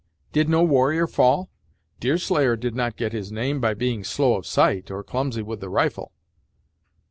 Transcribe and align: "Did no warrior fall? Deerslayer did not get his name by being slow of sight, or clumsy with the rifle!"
"Did 0.33 0.49
no 0.49 0.63
warrior 0.63 1.05
fall? 1.05 1.51
Deerslayer 1.99 2.55
did 2.55 2.73
not 2.73 2.97
get 2.97 3.13
his 3.13 3.31
name 3.31 3.61
by 3.61 3.75
being 3.75 4.03
slow 4.03 4.33
of 4.35 4.47
sight, 4.47 4.89
or 4.89 5.03
clumsy 5.03 5.43
with 5.43 5.59
the 5.59 5.69
rifle!" 5.69 6.11